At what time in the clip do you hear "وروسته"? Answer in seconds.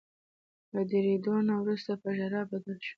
1.61-1.91